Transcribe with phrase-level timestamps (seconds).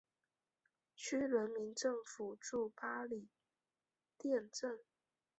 [0.95, 3.29] 区人民政府驻八里
[4.17, 4.79] 店镇。